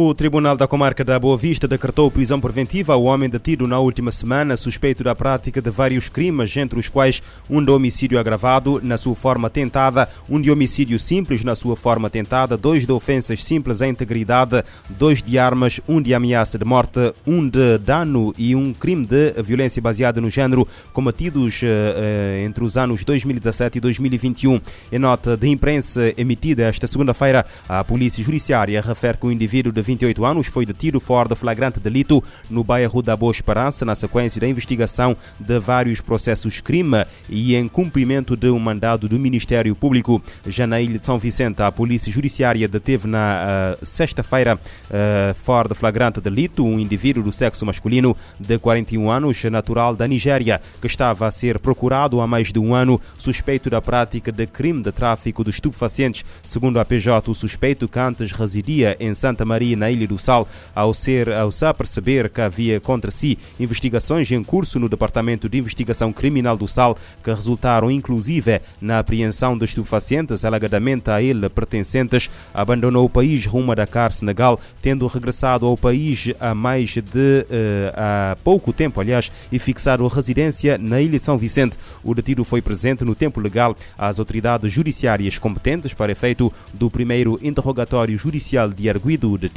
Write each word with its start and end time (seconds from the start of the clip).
O 0.00 0.14
Tribunal 0.14 0.56
da 0.56 0.68
Comarca 0.68 1.04
da 1.04 1.18
Boa 1.18 1.36
Vista 1.36 1.66
decretou 1.66 2.08
prisão 2.08 2.40
preventiva 2.40 2.92
ao 2.92 3.02
homem 3.02 3.28
detido 3.28 3.66
na 3.66 3.80
última 3.80 4.12
semana, 4.12 4.56
suspeito 4.56 5.02
da 5.02 5.12
prática 5.12 5.60
de 5.60 5.70
vários 5.70 6.08
crimes, 6.08 6.56
entre 6.56 6.78
os 6.78 6.88
quais 6.88 7.20
um 7.50 7.60
de 7.60 7.72
homicídio 7.72 8.16
agravado 8.16 8.80
na 8.80 8.96
sua 8.96 9.16
forma 9.16 9.50
tentada, 9.50 10.08
um 10.30 10.40
de 10.40 10.52
homicídio 10.52 11.00
simples 11.00 11.42
na 11.42 11.56
sua 11.56 11.74
forma 11.74 12.08
tentada, 12.08 12.56
dois 12.56 12.86
de 12.86 12.92
ofensas 12.92 13.42
simples 13.42 13.82
à 13.82 13.88
integridade, 13.88 14.62
dois 14.88 15.20
de 15.20 15.36
armas, 15.36 15.80
um 15.88 16.00
de 16.00 16.14
ameaça 16.14 16.56
de 16.56 16.64
morte, 16.64 17.12
um 17.26 17.48
de 17.48 17.76
dano 17.78 18.32
e 18.38 18.54
um 18.54 18.72
crime 18.72 19.04
de 19.04 19.32
violência 19.42 19.82
baseada 19.82 20.20
no 20.20 20.30
género 20.30 20.68
cometidos 20.92 21.60
eh, 21.64 22.44
entre 22.44 22.62
os 22.62 22.76
anos 22.76 23.02
2017 23.02 23.78
e 23.78 23.80
2021. 23.80 24.60
Em 24.92 24.98
nota 25.00 25.36
de 25.36 25.48
imprensa 25.48 26.14
emitida 26.16 26.68
esta 26.68 26.86
segunda-feira, 26.86 27.44
a 27.68 27.82
Polícia 27.82 28.22
Judiciária 28.22 28.80
refere 28.80 29.18
que 29.18 29.26
o 29.26 29.32
indivíduo 29.32 29.72
de 29.72 29.87
28 29.88 30.22
anos, 30.22 30.46
foi 30.46 30.66
detido 30.66 31.00
fora 31.00 31.30
de 31.30 31.34
flagrante 31.34 31.80
delito 31.80 32.22
no 32.50 32.62
bairro 32.62 33.00
da 33.00 33.16
Boa 33.16 33.32
Esperança, 33.32 33.86
na 33.86 33.94
sequência 33.94 34.38
da 34.38 34.46
investigação 34.46 35.16
de 35.40 35.58
vários 35.58 36.02
processos 36.02 36.60
crime 36.60 37.06
e 37.26 37.56
em 37.56 37.66
cumprimento 37.66 38.36
de 38.36 38.50
um 38.50 38.58
mandado 38.58 39.08
do 39.08 39.18
Ministério 39.18 39.74
Público. 39.74 40.22
Já 40.46 40.66
na 40.66 40.78
Ilha 40.78 40.98
de 40.98 41.06
São 41.06 41.18
Vicente, 41.18 41.62
a 41.62 41.72
Polícia 41.72 42.12
Judiciária 42.12 42.68
deteve 42.68 43.08
na 43.08 43.76
uh, 43.80 43.86
sexta-feira, 43.86 44.56
uh, 44.56 45.34
fora 45.34 45.70
de 45.70 45.74
flagrante 45.74 46.20
delito, 46.20 46.66
um 46.66 46.78
indivíduo 46.78 47.22
do 47.22 47.32
sexo 47.32 47.64
masculino 47.64 48.14
de 48.38 48.58
41 48.58 49.10
anos, 49.10 49.42
natural 49.44 49.96
da 49.96 50.06
Nigéria, 50.06 50.60
que 50.82 50.86
estava 50.86 51.26
a 51.26 51.30
ser 51.30 51.58
procurado 51.58 52.20
há 52.20 52.26
mais 52.26 52.52
de 52.52 52.58
um 52.58 52.74
ano, 52.74 53.00
suspeito 53.16 53.70
da 53.70 53.80
prática 53.80 54.30
de 54.30 54.46
crime 54.46 54.82
de 54.82 54.92
tráfico 54.92 55.42
de 55.42 55.48
estupefacientes. 55.48 56.26
Segundo 56.42 56.78
a 56.78 56.84
PJ, 56.84 57.30
o 57.30 57.34
suspeito 57.34 57.88
que 57.88 57.98
antes 57.98 58.32
residia 58.32 58.94
em 59.00 59.14
Santa 59.14 59.46
Maria 59.46 59.77
na 59.78 59.90
Ilha 59.90 60.06
do 60.06 60.18
Sal, 60.18 60.46
ao 60.74 60.92
ser 60.92 61.32
ao 61.32 61.50
se 61.50 61.64
aperceber 61.64 62.30
que 62.30 62.40
havia 62.40 62.80
contra 62.80 63.10
si 63.10 63.38
investigações 63.58 64.30
em 64.30 64.42
curso 64.42 64.78
no 64.78 64.88
Departamento 64.88 65.48
de 65.48 65.58
Investigação 65.58 66.12
Criminal 66.12 66.56
do 66.56 66.68
Sal, 66.68 66.96
que 67.22 67.30
resultaram 67.30 67.90
inclusive 67.90 68.60
na 68.80 68.98
apreensão 68.98 69.56
de 69.56 69.64
estupefacientes 69.64 70.44
alegadamente 70.44 71.10
a 71.10 71.22
ele 71.22 71.48
pertencentes, 71.48 72.28
abandonou 72.52 73.04
o 73.04 73.10
país 73.10 73.46
rumo 73.46 73.72
a 73.72 73.74
Dakar, 73.74 74.12
Senegal, 74.12 74.60
tendo 74.82 75.06
regressado 75.06 75.66
ao 75.66 75.76
país 75.76 76.32
há 76.40 76.54
mais 76.54 76.90
de 76.90 77.00
uh, 77.00 77.94
há 77.94 78.36
pouco 78.42 78.72
tempo, 78.72 79.00
aliás, 79.00 79.30
e 79.50 79.58
fixado 79.58 80.06
residência 80.06 80.78
na 80.78 81.00
Ilha 81.00 81.18
de 81.18 81.24
São 81.24 81.38
Vicente. 81.38 81.78
O 82.02 82.14
detido 82.14 82.44
foi 82.44 82.60
presente 82.60 83.04
no 83.04 83.14
tempo 83.14 83.40
legal 83.40 83.76
às 83.96 84.18
autoridades 84.18 84.72
judiciárias 84.72 85.38
competentes 85.38 85.94
para 85.94 86.12
efeito 86.12 86.52
do 86.72 86.90
primeiro 86.90 87.38
interrogatório 87.42 88.18
judicial 88.18 88.70
de 88.70 88.88
arguido 88.88 89.36
de 89.38 89.48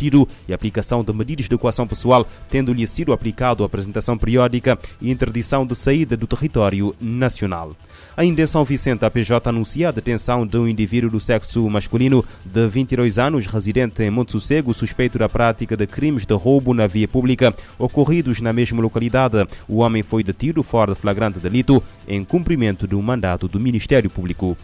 e 0.47 0.53
aplicação 0.53 1.03
de 1.03 1.13
medidas 1.13 1.47
de 1.47 1.55
equação 1.55 1.87
pessoal, 1.87 2.25
tendo-lhe 2.49 2.87
sido 2.87 3.13
aplicado 3.13 3.63
a 3.63 3.65
apresentação 3.65 4.17
periódica 4.17 4.79
e 5.01 5.11
interdição 5.11 5.65
de 5.65 5.75
saída 5.75 6.15
do 6.15 6.27
território 6.27 6.95
nacional. 6.99 7.75
Ainda 8.15 8.41
em 8.41 8.47
São 8.47 8.65
Vicente, 8.65 9.05
a 9.05 9.11
PJ 9.11 9.49
anuncia 9.49 9.89
a 9.89 9.91
detenção 9.91 10.45
de 10.45 10.57
um 10.57 10.67
indivíduo 10.67 11.09
do 11.09 11.19
sexo 11.19 11.69
masculino 11.69 12.23
de 12.45 12.67
22 12.67 13.17
anos, 13.17 13.45
residente 13.45 14.03
em 14.03 14.09
Monte 14.09 14.33
Sossego, 14.33 14.73
suspeito 14.73 15.17
da 15.17 15.29
prática 15.29 15.77
de 15.77 15.87
crimes 15.87 16.25
de 16.25 16.33
roubo 16.33 16.73
na 16.73 16.87
via 16.87 17.07
pública 17.07 17.53
ocorridos 17.79 18.41
na 18.41 18.51
mesma 18.51 18.81
localidade. 18.81 19.47
O 19.67 19.77
homem 19.77 20.03
foi 20.03 20.23
detido 20.23 20.61
fora 20.61 20.93
de 20.93 20.99
flagrante 20.99 21.39
delito 21.39 21.81
em 22.07 22.23
cumprimento 22.23 22.87
um 22.95 23.01
mandato 23.01 23.47
do 23.47 23.59
Ministério 23.59 24.09
Público 24.09 24.57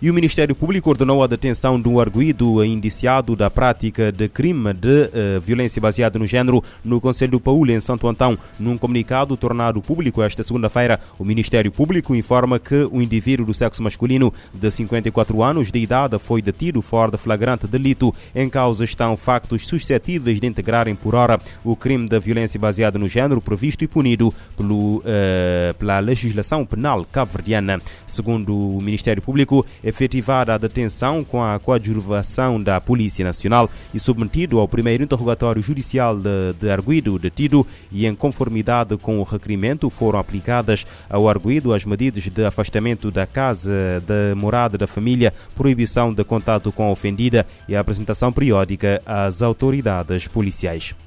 e 0.00 0.10
o 0.10 0.14
Ministério 0.14 0.54
Público 0.54 0.90
ordenou 0.90 1.22
a 1.22 1.26
detenção 1.26 1.80
de 1.80 1.88
um 1.88 1.98
arguído 1.98 2.62
indiciado 2.64 3.34
da 3.34 3.50
prática 3.50 4.12
de 4.12 4.28
crime 4.28 4.74
de 4.74 4.88
uh, 4.88 5.40
violência 5.40 5.80
baseada 5.80 6.18
no 6.18 6.26
género 6.26 6.62
no 6.84 7.00
Conselho 7.00 7.32
do 7.32 7.40
Paúl, 7.40 7.70
em 7.70 7.80
Santo 7.80 8.06
Antão. 8.06 8.38
Num 8.58 8.76
comunicado 8.76 9.36
tornado 9.36 9.80
público 9.80 10.22
esta 10.22 10.42
segunda-feira, 10.42 11.00
o 11.18 11.24
Ministério 11.24 11.72
Público 11.72 12.14
informa 12.14 12.58
que 12.58 12.88
o 12.90 13.00
indivíduo 13.00 13.46
do 13.46 13.54
sexo 13.54 13.82
masculino 13.82 14.32
de 14.52 14.70
54 14.70 15.42
anos 15.42 15.70
de 15.70 15.78
idade 15.78 16.18
foi 16.18 16.42
detido 16.42 16.82
fora 16.82 17.12
de 17.12 17.18
flagrante 17.18 17.66
delito. 17.66 18.14
Em 18.34 18.48
causa 18.48 18.84
estão 18.84 19.16
factos 19.16 19.66
suscetíveis 19.66 20.40
de 20.40 20.46
integrarem 20.46 20.94
por 20.94 21.14
hora 21.14 21.38
o 21.64 21.74
crime 21.74 22.08
da 22.08 22.18
violência 22.18 22.60
baseada 22.60 22.98
no 22.98 23.08
género 23.08 23.40
previsto 23.40 23.82
e 23.82 23.88
punido 23.88 24.32
pelo, 24.56 24.98
uh, 24.98 25.74
pela 25.78 26.00
legislação 26.00 26.66
penal 26.66 27.06
cabo-verdiana. 27.10 27.80
Segundo 28.06 28.54
o 28.54 28.82
Ministério 28.82 29.22
Público, 29.22 29.64
efetivada 29.86 30.52
a 30.52 30.58
detenção 30.58 31.22
com 31.22 31.40
a 31.42 31.58
coadjuvação 31.60 32.60
da 32.60 32.80
Polícia 32.80 33.24
Nacional 33.24 33.70
e 33.94 34.00
submetido 34.00 34.58
ao 34.58 34.66
primeiro 34.66 35.04
interrogatório 35.04 35.62
judicial 35.62 36.16
de, 36.16 36.52
de 36.58 36.68
arguido 36.68 37.16
detido 37.20 37.64
e 37.92 38.04
em 38.04 38.14
conformidade 38.14 38.96
com 38.96 39.20
o 39.20 39.22
requerimento 39.22 39.88
foram 39.88 40.18
aplicadas 40.18 40.84
ao 41.08 41.28
arguido 41.28 41.72
as 41.72 41.84
medidas 41.84 42.24
de 42.24 42.44
afastamento 42.44 43.12
da 43.12 43.26
casa 43.26 44.02
de 44.04 44.34
morada 44.34 44.76
da 44.76 44.88
família, 44.88 45.32
proibição 45.54 46.12
de 46.12 46.24
contato 46.24 46.72
com 46.72 46.82
a 46.82 46.90
ofendida 46.90 47.46
e 47.68 47.76
a 47.76 47.80
apresentação 47.80 48.32
periódica 48.32 49.00
às 49.06 49.40
autoridades 49.40 50.26
policiais. 50.26 51.05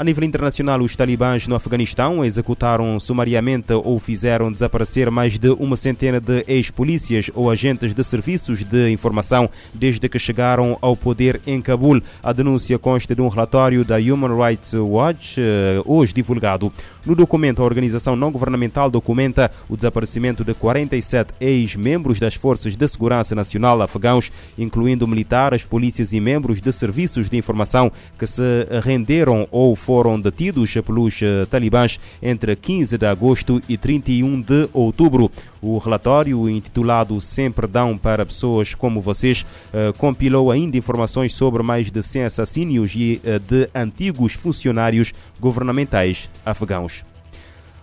A 0.00 0.02
nível 0.02 0.24
internacional, 0.24 0.80
os 0.80 0.96
talibãs 0.96 1.46
no 1.46 1.54
Afeganistão 1.54 2.24
executaram 2.24 2.98
sumariamente 2.98 3.74
ou 3.74 3.98
fizeram 3.98 4.50
desaparecer 4.50 5.10
mais 5.10 5.38
de 5.38 5.50
uma 5.50 5.76
centena 5.76 6.18
de 6.18 6.42
ex-polícias 6.48 7.30
ou 7.34 7.50
agentes 7.50 7.92
de 7.92 8.02
serviços 8.02 8.64
de 8.64 8.90
informação 8.90 9.50
desde 9.74 10.08
que 10.08 10.18
chegaram 10.18 10.78
ao 10.80 10.96
poder 10.96 11.38
em 11.46 11.60
Cabul. 11.60 12.00
A 12.22 12.32
denúncia 12.32 12.78
consta 12.78 13.14
de 13.14 13.20
um 13.20 13.28
relatório 13.28 13.84
da 13.84 13.98
Human 13.98 14.42
Rights 14.42 14.72
Watch, 14.72 15.38
eh, 15.38 15.82
hoje 15.84 16.14
divulgado. 16.14 16.72
No 17.04 17.14
documento, 17.14 17.60
a 17.60 17.66
organização 17.66 18.16
não 18.16 18.30
governamental 18.30 18.90
documenta 18.90 19.50
o 19.68 19.76
desaparecimento 19.76 20.42
de 20.42 20.54
47 20.54 21.34
ex-membros 21.38 22.18
das 22.18 22.34
Forças 22.34 22.74
de 22.74 22.88
Segurança 22.88 23.34
Nacional 23.34 23.82
afegãos, 23.82 24.32
incluindo 24.56 25.06
militares, 25.06 25.62
polícias 25.62 26.14
e 26.14 26.20
membros 26.20 26.58
de 26.58 26.72
serviços 26.72 27.28
de 27.28 27.36
informação 27.36 27.92
que 28.18 28.26
se 28.26 28.42
renderam 28.82 29.46
ou 29.50 29.76
foram 29.76 29.89
foram 29.90 30.20
detidos 30.20 30.72
pelos 30.86 31.20
eh, 31.20 31.44
talibãs 31.46 31.98
entre 32.22 32.54
15 32.54 32.96
de 32.96 33.04
agosto 33.06 33.60
e 33.68 33.76
31 33.76 34.40
de 34.40 34.68
outubro. 34.72 35.28
O 35.60 35.78
relatório, 35.78 36.48
intitulado 36.48 37.20
Sem 37.20 37.50
Perdão 37.50 37.98
para 37.98 38.24
Pessoas 38.24 38.72
como 38.72 39.00
Vocês, 39.00 39.44
eh, 39.74 39.92
compilou 39.98 40.52
ainda 40.52 40.76
informações 40.76 41.32
sobre 41.32 41.64
mais 41.64 41.90
de 41.90 42.04
100 42.04 42.22
assassínios 42.22 42.94
eh, 42.96 43.40
de 43.40 43.68
antigos 43.74 44.32
funcionários 44.32 45.12
governamentais 45.40 46.30
afegãos. 46.46 47.09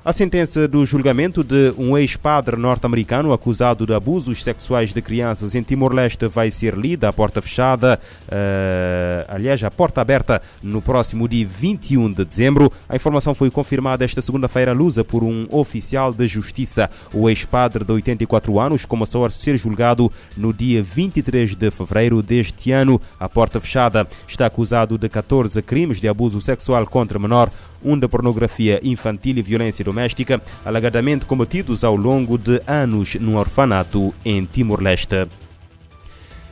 A 0.07 0.13
sentença 0.13 0.69
do 0.69 0.85
julgamento 0.85 1.43
de 1.43 1.73
um 1.77 1.97
ex-padre 1.97 2.55
norte-americano 2.55 3.33
acusado 3.33 3.85
de 3.85 3.93
abusos 3.93 4.41
sexuais 4.41 4.93
de 4.93 5.01
crianças 5.01 5.53
em 5.53 5.61
Timor-Leste 5.61 6.29
vai 6.29 6.49
ser 6.49 6.77
lida 6.77 7.09
à 7.09 7.11
porta 7.11 7.41
fechada, 7.41 7.99
uh, 8.25 9.25
aliás, 9.27 9.61
à 9.61 9.69
porta 9.69 9.99
aberta, 9.99 10.41
no 10.63 10.81
próximo 10.81 11.27
dia 11.27 11.45
21 11.45 12.13
de 12.13 12.23
dezembro. 12.23 12.71
A 12.87 12.95
informação 12.95 13.35
foi 13.35 13.51
confirmada 13.51 14.05
esta 14.05 14.21
segunda-feira 14.21 14.71
à 14.71 14.73
lusa 14.73 15.03
por 15.03 15.25
um 15.25 15.45
oficial 15.51 16.13
de 16.13 16.25
justiça. 16.25 16.89
O 17.13 17.29
ex-padre 17.29 17.83
de 17.83 17.91
84 17.91 18.61
anos 18.61 18.85
começou 18.85 19.25
a 19.25 19.29
ser 19.29 19.57
julgado 19.57 20.09
no 20.37 20.53
dia 20.53 20.81
23 20.81 21.53
de 21.53 21.69
fevereiro 21.69 22.23
deste 22.23 22.71
ano, 22.71 23.01
à 23.19 23.27
porta 23.27 23.59
fechada. 23.59 24.07
Está 24.25 24.45
acusado 24.45 24.97
de 24.97 25.09
14 25.09 25.61
crimes 25.63 25.99
de 25.99 26.07
abuso 26.07 26.39
sexual 26.39 26.87
contra 26.87 27.19
menor 27.19 27.51
um 27.83 27.97
da 27.97 28.07
pornografia 28.09 28.79
infantil 28.83 29.37
e 29.37 29.41
violência 29.41 29.83
doméstica, 29.83 30.41
alegadamente 30.65 31.25
cometidos 31.25 31.83
ao 31.83 31.95
longo 31.95 32.37
de 32.37 32.61
anos 32.67 33.15
no 33.15 33.37
orfanato 33.37 34.13
em 34.23 34.45
Timor-Leste. 34.45 35.27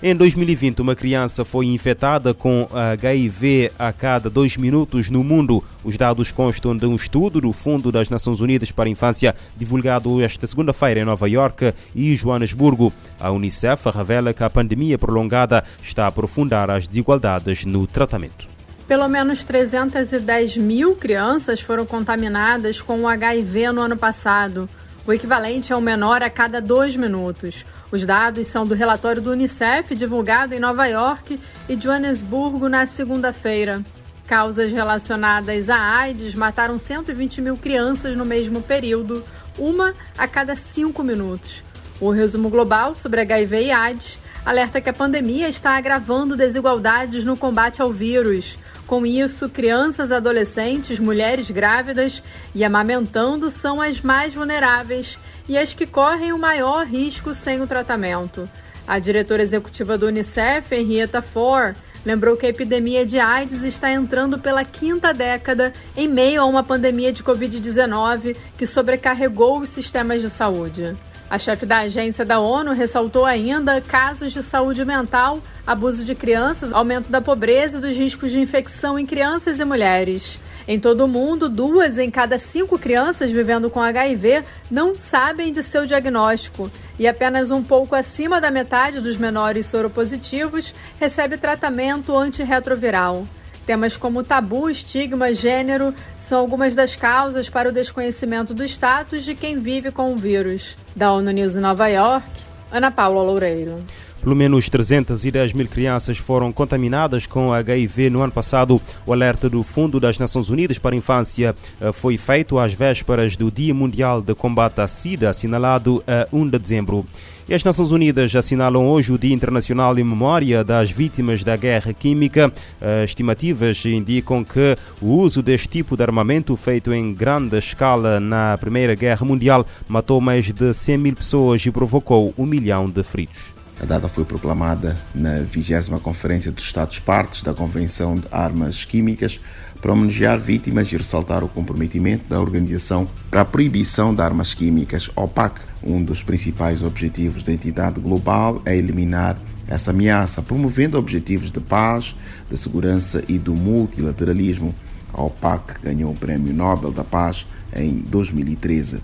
Em 0.04 0.14
2020, 0.14 0.82
uma 0.82 0.96
criança 0.96 1.46
foi 1.46 1.66
infectada 1.68 2.34
com 2.34 2.68
HIV 2.72 3.72
a 3.80 3.92
cada 3.94 4.30
dois 4.30 4.56
minutos 4.56 5.10
no 5.10 5.24
mundo. 5.24 5.64
Os 5.84 5.98
dados 5.98 6.32
constam 6.32 6.78
de 6.78 6.86
um 6.86 6.96
estudo 6.96 7.42
do 7.42 7.52
Fundo 7.54 7.92
das 7.92 8.10
Nações 8.10 8.42
Unidas 8.42 8.72
para 8.72 8.88
a 8.88 8.92
Infância, 8.92 9.34
divulgado 9.58 10.22
esta 10.22 10.46
segunda-feira 10.46 11.00
em 11.00 11.06
Nova 11.06 11.28
York 11.28 11.74
e 11.96 12.16
Joanesburgo. 12.16 12.94
A 13.20 13.32
Unicef 13.32 13.90
revela 13.90 14.34
que 14.34 14.44
a 14.44 14.50
pandemia 14.50 15.00
prolongada 15.00 15.64
está 15.82 16.04
a 16.04 16.08
aprofundar 16.08 16.70
as 16.70 16.86
desigualdades 16.86 17.64
no 17.66 17.88
tratamento. 17.88 18.48
Pelo 18.88 19.08
menos 19.08 19.44
310 19.44 20.58
mil 20.58 20.96
crianças 20.96 21.60
foram 21.60 21.88
contaminadas 21.88 22.82
com 22.82 23.02
o 23.02 23.08
HIV 23.08 23.72
no 23.72 23.82
ano 23.82 23.98
passado, 23.98 24.70
o 25.08 25.12
equivalente 25.12 25.74
a 25.74 25.78
um 25.78 25.82
menor 25.82 26.22
a 26.22 26.30
cada 26.30 26.62
dois 26.62 26.96
minutos. 26.96 27.66
Os 27.92 28.06
dados 28.06 28.48
são 28.48 28.66
do 28.66 28.76
relatório 28.76 29.22
do 29.22 29.32
Unicef, 29.32 29.96
divulgado 29.96 30.54
em 30.54 30.60
Nova 30.60 30.86
York 30.86 31.40
e 31.68 31.76
Joanesburgo 31.76 32.70
na 32.70 32.86
segunda-feira. 32.86 33.82
Causas 34.28 34.72
relacionadas 34.72 35.70
à 35.70 35.78
AIDS 35.78 36.36
mataram 36.36 36.78
120 36.78 37.42
mil 37.42 37.58
crianças 37.58 38.16
no 38.16 38.26
mesmo 38.26 38.62
período, 38.62 39.24
uma 39.58 39.96
a 40.16 40.28
cada 40.28 40.56
cinco 40.56 41.04
minutos. 41.04 41.64
O 42.00 42.12
resumo 42.12 42.50
global 42.50 42.94
sobre 42.94 43.22
HIV 43.22 43.66
e 43.66 43.72
AIDS 43.72 44.20
alerta 44.46 44.80
que 44.80 44.90
a 44.90 44.94
pandemia 44.94 45.50
está 45.50 45.72
agravando 45.72 46.36
desigualdades 46.36 47.24
no 47.24 47.36
combate 47.36 47.82
ao 47.82 47.92
vírus. 47.92 48.60
Com 48.88 49.04
isso, 49.04 49.50
crianças, 49.50 50.12
adolescentes, 50.12 51.00
mulheres 51.00 51.50
grávidas 51.50 52.22
e 52.54 52.64
amamentando 52.64 53.50
são 53.50 53.82
as 53.82 54.00
mais 54.00 54.36
vulneráveis 54.36 55.18
e 55.50 55.58
as 55.58 55.74
que 55.74 55.88
correm 55.88 56.32
o 56.32 56.38
maior 56.38 56.86
risco 56.86 57.34
sem 57.34 57.62
o 57.62 57.68
tratamento. 57.68 58.48
A 58.88 59.00
diretora 59.00 59.42
executiva 59.42 59.98
do 59.98 60.06
Unicef, 60.06 60.76
Henrietta 60.76 61.20
Ford, 61.20 61.76
lembrou 62.06 62.38
que 62.38 62.46
a 62.46 62.50
epidemia 62.50 63.04
de 63.04 63.18
AIDS 63.18 63.64
está 63.64 63.92
entrando 63.92 64.38
pela 64.38 64.64
quinta 64.64 65.12
década 65.12 65.74
em 65.98 66.08
meio 66.08 66.42
a 66.42 66.46
uma 66.46 66.64
pandemia 66.64 67.12
de 67.12 67.24
Covid-19 67.24 68.38
que 68.56 68.68
sobrecarregou 68.68 69.60
os 69.60 69.72
sistemas 69.72 70.22
de 70.22 70.30
saúde. 70.30 70.96
A 71.28 71.40
chefe 71.40 71.66
da 71.66 71.80
agência 71.80 72.24
da 72.24 72.40
ONU 72.40 72.72
ressaltou 72.72 73.26
ainda 73.26 73.82
casos 73.82 74.32
de 74.32 74.44
saúde 74.44 74.86
mental, 74.86 75.42
abuso 75.66 76.06
de 76.06 76.14
crianças, 76.14 76.72
aumento 76.72 77.10
da 77.10 77.20
pobreza 77.20 77.80
e 77.80 77.82
dos 77.82 77.98
riscos 77.98 78.32
de 78.32 78.40
infecção 78.40 78.98
em 79.00 79.06
crianças 79.08 79.60
e 79.60 79.66
mulheres. 79.66 80.40
Em 80.68 80.80
todo 80.80 81.06
o 81.06 81.08
mundo, 81.08 81.50
duas 81.50 81.98
em 81.98 82.12
cada 82.12 82.38
cinco 82.38 82.78
crianças 82.78 83.32
vivendo 83.32 83.70
com 83.70 83.82
HIV 83.82 84.44
não 84.70 84.96
sabem 84.96 85.52
de 85.52 85.64
seu 85.64 85.86
diagnóstico 85.86 86.72
e 86.98 87.08
apenas 87.08 87.52
um 87.52 87.64
pouco 87.64 87.96
acima 87.96 88.40
da 88.40 88.52
metade 88.52 89.00
dos 89.00 89.18
menores 89.18 89.66
soropositivos 89.66 90.74
recebe 91.00 91.38
tratamento 91.38 92.16
antirretroviral. 92.16 93.28
Temas 93.66 93.98
como 93.98 94.24
tabu, 94.24 94.70
estigma, 94.70 95.34
gênero 95.34 95.94
são 96.20 96.40
algumas 96.40 96.76
das 96.76 96.96
causas 96.96 97.50
para 97.50 97.70
o 97.70 97.72
desconhecimento 97.72 98.54
do 98.54 98.64
status 98.64 99.24
de 99.24 99.34
quem 99.34 99.60
vive 99.60 99.92
com 99.92 100.14
o 100.14 100.16
vírus. 100.16 100.78
Da 100.96 101.12
ONU 101.12 101.32
News 101.32 101.56
em 101.56 101.62
Nova 101.62 101.88
York, 101.88 102.28
Ana 102.72 102.92
Paula 102.92 103.24
Loureiro. 103.24 103.84
Pelo 104.26 104.36
menos 104.36 104.68
310 104.70 105.54
mil 105.54 105.68
crianças 105.68 106.18
foram 106.18 106.52
contaminadas 106.52 107.28
com 107.28 107.54
HIV 107.54 108.10
no 108.10 108.24
ano 108.24 108.32
passado. 108.32 108.82
O 109.06 109.14
alerta 109.14 109.48
do 109.48 109.62
Fundo 109.62 110.00
das 110.00 110.18
Nações 110.18 110.50
Unidas 110.50 110.80
para 110.80 110.96
a 110.96 110.98
Infância 110.98 111.56
eh, 111.80 111.92
foi 111.92 112.18
feito 112.18 112.58
às 112.58 112.74
vésperas 112.74 113.38
do 113.38 113.52
Dia 113.52 113.72
Mundial 113.72 114.24
de 114.24 114.34
Combate 114.34 114.82
à 114.82 114.88
SIDA, 114.88 115.30
assinalado 115.30 116.04
a 116.08 116.28
1 116.34 116.50
de 116.50 116.58
dezembro. 116.58 117.06
E 117.48 117.54
as 117.54 117.64
Nações 117.64 117.92
Unidas 117.92 118.36
assinalam 118.36 118.88
hoje 118.88 119.14
o 119.14 119.18
Dia 119.20 119.32
Internacional 119.32 119.96
em 120.00 120.04
memória 120.04 120.64
das 120.64 120.90
vítimas 120.90 121.44
da 121.44 121.56
guerra 121.56 121.94
química. 121.94 122.52
As 122.82 123.12
estimativas 123.12 123.86
indicam 123.86 124.44
que 124.44 124.76
o 125.00 125.18
uso 125.18 125.44
deste 125.44 125.68
tipo 125.68 125.96
de 125.96 126.02
armamento, 126.02 126.56
feito 126.56 126.92
em 126.92 127.14
grande 127.14 127.60
escala 127.60 128.20
na 128.20 128.58
Primeira 128.58 128.96
Guerra 128.96 129.24
Mundial, 129.24 129.68
matou 129.88 130.20
mais 130.20 130.52
de 130.52 130.74
100 130.74 130.98
mil 130.98 131.16
pessoas 131.16 131.64
e 131.64 131.70
provocou 131.70 132.34
um 132.36 132.48
milhão 132.48 132.90
de 132.90 133.04
feridos. 133.04 133.54
A 133.80 133.86
data 133.86 134.08
foi 134.08 134.24
proclamada 134.24 134.96
na 135.14 135.40
20 135.40 135.90
Conferência 136.02 136.50
dos 136.50 136.64
Estados-Partes 136.64 137.44
da 137.44 137.54
Convenção 137.54 138.16
de 138.16 138.24
Armas 138.32 138.86
Químicas 138.86 139.40
para 139.82 139.92
homenagear 139.92 140.40
vítimas 140.40 140.92
e 140.92 140.98
ressaltar 140.98 141.44
o 141.44 141.50
comprometimento 141.50 142.24
da 142.30 142.40
Organização 142.40 143.06
para 143.30 143.42
a 143.42 143.46
Proibição 143.46 144.16
de 144.16 144.22
Armas 144.22 144.54
Químicas, 144.54 145.10
OPAC. 145.14 145.60
Um 145.84 146.02
dos 146.02 146.24
principais 146.24 146.82
objetivos 146.82 147.44
da 147.44 147.52
entidade 147.52 148.00
global 148.00 148.62
é 148.66 148.76
eliminar 148.78 149.38
essa 149.68 149.92
ameaça, 149.92 150.42
promovendo 150.42 150.98
objetivos 150.98 151.52
de 151.52 151.60
paz, 151.60 152.16
de 152.50 152.58
segurança 152.58 153.24
e 153.28 153.38
do 153.38 153.54
multilateralismo. 153.54 154.74
A 155.14 155.22
OPAC 155.22 155.82
ganhou 155.82 156.12
o 156.12 156.18
Prêmio 156.18 156.54
Nobel 156.54 156.92
da 156.92 157.04
Paz 157.04 157.46
em 157.76 157.94
2013. 157.94 159.02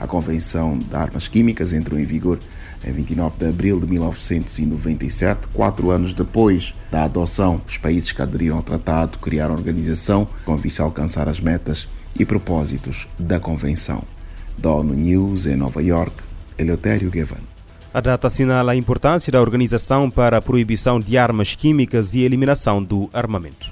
A 0.00 0.06
Convenção 0.06 0.78
de 0.78 0.96
Armas 0.96 1.28
Químicas 1.28 1.74
entrou 1.74 2.00
em 2.00 2.04
vigor 2.04 2.38
em 2.82 2.90
29 2.90 3.36
de 3.38 3.46
abril 3.46 3.78
de 3.78 3.86
1997, 3.86 5.48
quatro 5.52 5.90
anos 5.90 6.14
depois 6.14 6.74
da 6.90 7.04
adoção. 7.04 7.60
Os 7.68 7.76
países 7.76 8.10
que 8.10 8.22
aderiram 8.22 8.56
ao 8.56 8.62
tratado 8.62 9.18
criaram 9.18 9.54
a 9.54 9.58
organização 9.58 10.26
com 10.46 10.56
vista 10.56 10.82
a 10.82 10.86
alcançar 10.86 11.28
as 11.28 11.38
metas 11.38 11.86
e 12.18 12.24
propósitos 12.24 13.06
da 13.18 13.38
Convenção. 13.38 14.02
Da 14.56 14.70
ONU 14.70 14.94
News 14.94 15.44
em 15.44 15.54
Nova 15.56 15.82
York, 15.82 16.14
Eleutério 16.58 17.10
Guevara. 17.10 17.42
A 17.92 18.00
data 18.00 18.28
assinala 18.28 18.72
a 18.72 18.76
importância 18.76 19.30
da 19.30 19.40
Organização 19.40 20.10
para 20.10 20.38
a 20.38 20.42
Proibição 20.42 20.98
de 20.98 21.18
Armas 21.18 21.54
Químicas 21.54 22.14
e 22.14 22.22
a 22.22 22.26
Eliminação 22.26 22.82
do 22.82 23.10
Armamento. 23.12 23.70